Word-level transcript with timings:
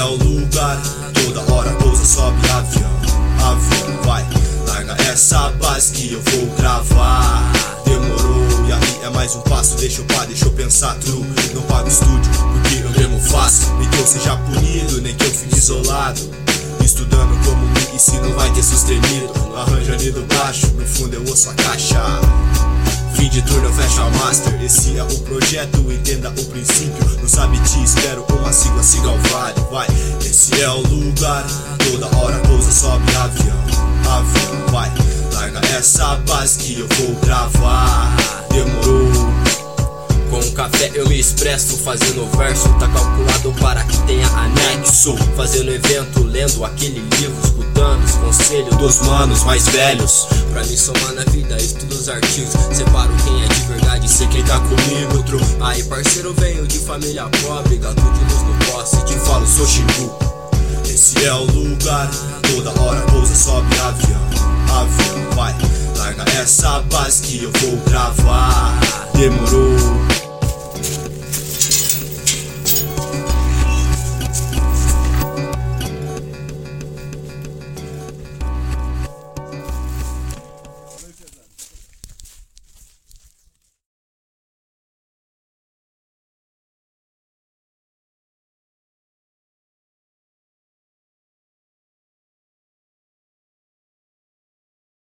é 0.00 0.04
o 0.04 0.14
lugar. 0.14 0.80
Toda 1.12 1.52
hora 1.52 1.70
pousa, 1.72 2.04
sobe 2.04 2.38
avião, 2.50 2.90
avião 3.38 4.02
vai. 4.02 4.26
Larga 4.66 4.96
essa 5.10 5.50
base 5.60 5.92
que 5.92 6.14
eu 6.14 6.22
vou 6.22 6.46
gravar. 6.56 7.52
Demorou, 7.84 8.46
e 8.66 8.72
aí 8.72 9.00
é 9.04 9.10
mais 9.10 9.34
um 9.34 9.40
passo. 9.42 9.76
Deixa 9.76 10.00
eu 10.00 10.04
pá, 10.06 10.24
deixa 10.24 10.46
eu 10.46 10.52
pensar, 10.52 10.94
true. 10.96 11.24
Não 11.54 11.62
pago 11.62 11.88
estúdio, 11.88 12.32
porque 12.52 12.82
eu 12.82 12.90
mesmo 12.90 13.20
faço. 13.30 13.72
Nem 13.78 13.88
que 13.88 13.98
eu 13.98 14.06
seja 14.06 14.36
punido, 14.36 15.02
nem 15.02 15.14
que 15.14 15.24
eu 15.24 15.30
fique 15.30 15.58
isolado. 15.58 16.20
Estudando 16.82 17.44
como 17.44 17.66
me 17.66 17.94
ensino 17.94 18.34
vai 18.34 18.50
ter 18.52 18.62
sustenido. 18.62 19.32
Arranja 19.54 19.96
nido 19.96 20.26
baixo, 20.34 20.66
no 20.68 20.86
fundo 20.86 21.14
eu 21.14 21.24
ouço 21.28 21.50
a 21.50 21.54
caixa. 21.54 22.00
Turno 23.42 23.68
eu 23.68 23.72
fecho 23.72 24.02
a 24.02 24.10
master. 24.10 24.62
Esse 24.62 24.98
é 24.98 25.02
o 25.02 25.18
projeto, 25.20 25.78
entenda 25.90 26.30
o 26.30 26.44
princípio. 26.46 27.18
Não 27.20 27.28
sabe 27.28 27.58
te 27.60 27.82
espero 27.82 28.24
uma 28.30 28.52
sigla, 28.52 28.82
siga 28.82 29.08
o 29.08 29.18
vale 29.18 29.60
Vai, 29.70 29.86
esse 30.20 30.60
é 30.60 30.68
o 30.68 30.80
lugar 30.80 31.44
Toda 31.78 32.16
hora 32.16 32.38
pousa, 32.40 32.72
sobe 32.72 33.04
avião 33.16 33.56
Avião, 34.08 34.66
vai. 34.72 34.92
Larga 35.32 35.60
essa 35.76 36.16
base 36.26 36.58
que 36.58 36.80
eu 36.80 36.88
vou 36.88 37.14
gravar. 37.20 38.16
Demorou. 38.50 39.30
Com 40.30 40.50
café 40.52 40.90
eu 40.94 41.08
me 41.08 41.18
expresso, 41.18 41.76
fazendo 41.78 42.28
verso 42.36 42.68
Tá 42.78 42.88
calculado 42.88 43.52
para 43.60 43.84
que 43.84 43.96
tenha 44.06 44.26
anexo. 44.28 45.16
Fazendo 45.36 45.70
evento, 45.70 46.22
lendo 46.24 46.64
aquele 46.64 47.00
livro 47.18 47.40
Escutando 47.44 48.04
os 48.04 48.12
conselhos 48.12 48.76
dos 48.76 49.00
manos 49.06 49.44
mais 49.44 49.66
velhos. 49.68 50.26
Pra 50.52 50.62
me 50.64 50.76
somar 50.76 51.12
na 51.12 51.24
vida, 51.24 51.56
estudo 51.56 51.89
os 52.00 52.08
artigos. 52.08 52.52
Separo 52.72 53.12
quem 53.24 53.44
é 53.44 53.48
de 53.48 53.60
verdade, 53.62 54.08
sei 54.08 54.26
quem 54.28 54.42
tá 54.44 54.58
comigo 54.60 55.22
tru. 55.24 55.40
Aí 55.60 55.82
parceiro, 55.84 56.34
venho 56.34 56.66
de 56.66 56.78
família 56.78 57.28
pobre 57.42 57.76
Gato 57.76 58.00
de 58.00 58.34
luz 58.34 58.42
no 58.42 58.72
poste, 58.72 59.04
te 59.04 59.14
falo, 59.14 59.46
sou 59.46 59.66
Xingu 59.66 60.18
Esse 60.84 61.24
é 61.24 61.34
o 61.34 61.44
lugar 61.44 62.10
Toda 62.42 62.80
hora 62.80 63.00
pousa, 63.02 63.34
sobe 63.34 63.78
avião. 63.78 64.20
Avião, 64.70 65.30
vai 65.34 65.54
Larga 65.96 66.24
essa 66.40 66.80
base 66.90 67.22
que 67.22 67.44
eu 67.44 67.52
vou 67.60 67.76
gravar. 67.84 68.80
Demorou 69.14 69.99